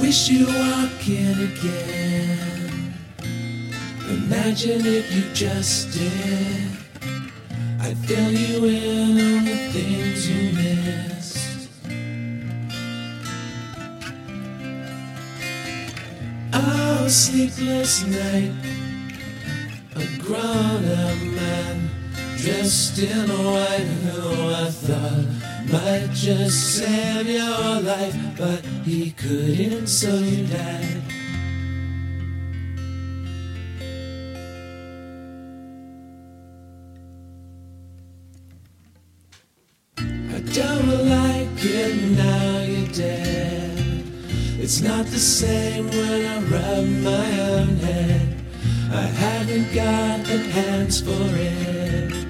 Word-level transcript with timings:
wish 0.00 0.28
you 0.28 0.46
walk 0.46 1.08
in 1.08 1.40
again. 1.50 2.94
Imagine 4.08 4.82
if 4.84 5.14
you 5.14 5.22
just 5.32 5.92
did. 5.92 6.70
I'd 7.80 7.96
fill 7.98 8.32
you 8.32 8.64
in 8.64 9.10
on 9.10 9.44
the 9.44 9.56
things 9.72 10.28
you 10.28 10.52
missed. 10.52 11.68
Oh, 16.52 17.06
sleepless 17.08 18.04
night. 18.06 18.52
A 19.96 20.18
grown 20.18 20.84
up 20.84 21.18
man 21.22 21.90
dressed 22.36 22.98
in 22.98 23.28
white 23.28 23.88
who 24.04 24.50
I 24.52 24.70
thought 24.70 25.45
might 25.72 26.10
just 26.12 26.78
save 26.78 27.28
your 27.28 27.80
life, 27.80 28.16
but 28.36 28.64
he 28.84 29.10
couldn't, 29.12 29.86
so 29.88 30.14
you 30.16 30.46
died. 30.46 31.02
I 39.98 40.40
don't 40.52 41.08
like 41.08 41.64
it 41.64 42.16
now 42.16 42.62
you're 42.62 42.88
dead. 42.88 44.04
It's 44.58 44.80
not 44.80 45.06
the 45.06 45.18
same 45.18 45.88
when 45.88 46.26
I 46.26 46.38
rub 46.42 46.86
my 47.02 47.40
own 47.40 47.76
head. 47.76 48.36
I 48.92 49.02
haven't 49.02 49.74
got 49.74 50.24
the 50.26 50.38
hands 50.38 51.00
for 51.00 51.10
it. 51.12 52.25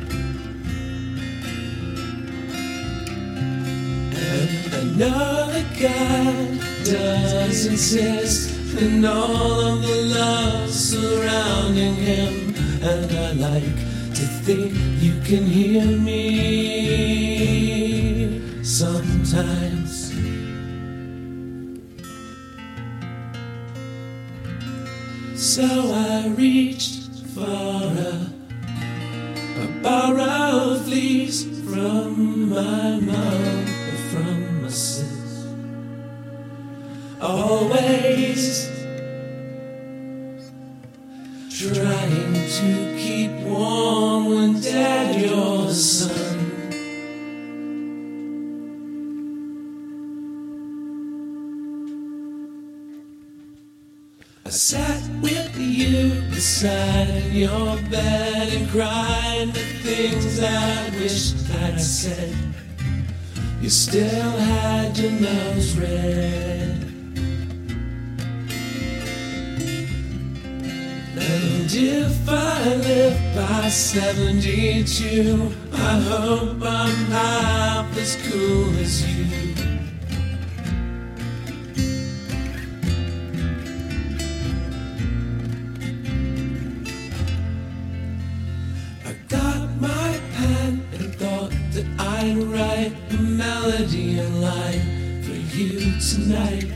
Know 4.97 5.51
that 5.53 5.67
God 5.79 6.59
does 6.85 7.67
exist 7.67 8.79
in 8.79 9.05
all 9.05 9.61
of 9.61 9.83
the 9.83 10.03
love 10.19 10.71
surrounding 10.71 11.95
Him. 11.97 12.55
And 12.83 13.13
I 13.13 13.33
like 13.33 13.77
to 14.15 14.27
think 14.45 14.73
you 15.03 15.21
can 15.21 15.45
hear 15.45 15.85
me 15.85 16.87
sometimes. 18.65 20.15
So 25.37 25.67
I 25.93 26.29
reached 26.29 27.27
for 27.35 27.43
a, 27.43 28.31
a 29.61 29.67
borrowed 29.83 30.81
fleece 30.87 31.45
from 31.69 32.49
my 32.49 32.99
mom 33.01 33.67
from 34.11 34.56
sis. 34.70 35.47
Always 37.20 38.70
trying 41.59 42.34
to 42.34 42.97
keep 42.98 43.31
warm 43.47 44.27
when 44.27 44.61
dad 44.61 45.20
you're 45.20 45.31
your 45.31 45.70
sun. 45.70 46.37
I 54.44 54.50
sat 54.50 55.03
with 55.22 55.56
you 55.59 56.22
beside 56.31 57.32
your 57.32 57.76
bed 57.91 58.53
and 58.53 58.69
cried 58.71 59.49
the 59.55 59.65
things 59.82 60.41
I 60.43 60.91
wished 60.91 61.37
I'd 61.62 61.81
said. 61.81 62.66
You 63.61 63.71
still 63.71 64.31
had 64.31 64.97
your 64.99 65.12
nose 65.12 65.77
red. 65.77 66.83
And 71.19 71.72
if 71.72 72.28
I 72.28 72.75
live 72.75 73.34
by 73.34 73.69
72, 73.69 75.53
I 75.72 76.00
hope 76.00 76.62
I'm 76.62 77.06
half 77.06 77.97
as 77.97 78.17
cool 78.31 78.77
as 78.78 79.03
you. 79.05 79.27
I 89.05 89.12
got 89.28 89.69
my 89.81 90.21
pen 90.37 90.87
and 90.93 91.15
thought 91.17 91.53
that 91.73 91.87
I'd 91.99 92.37
write 92.44 93.16
melody 93.66 94.21
in 94.21 94.41
line 94.41 95.22
for 95.25 95.56
you 95.56 95.99
tonight. 95.99 96.71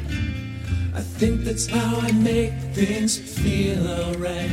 I 0.93 1.01
think 1.01 1.43
that's 1.45 1.69
how 1.69 2.01
I 2.01 2.11
make 2.11 2.53
things 2.75 3.17
feel 3.17 3.87
alright. 3.87 4.51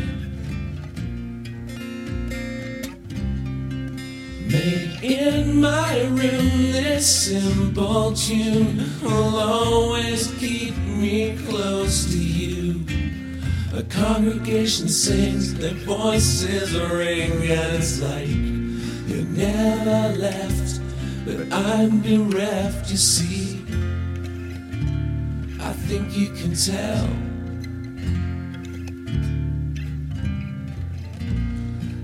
Made 4.51 4.99
in 5.01 5.61
my 5.61 6.01
room, 6.03 6.71
this 6.71 7.27
simple 7.27 8.13
tune 8.13 8.85
will 9.01 9.37
always 9.39 10.27
keep 10.37 10.77
me 10.77 11.37
close 11.47 12.05
to 12.11 12.19
you. 12.19 12.85
A 13.73 13.81
congregation 13.81 14.87
sings, 14.87 15.55
their 15.55 15.73
voices 15.73 16.79
ring, 16.79 17.31
and 17.31 17.75
it's 17.77 17.99
like 17.99 18.27
you 18.27 19.23
never 19.31 20.15
left, 20.19 20.86
but 21.27 21.51
I'm 21.51 21.99
bereft, 21.99 22.89
you 22.89 22.95
see. 22.95 23.59
I 25.59 25.73
think 25.73 26.15
you 26.15 26.27
can 26.29 26.55
tell. 26.55 27.09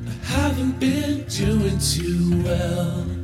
I 0.09 0.25
haven't 0.25 0.77
been 0.77 1.23
doing 1.29 1.79
too 1.79 2.43
well. 2.43 3.22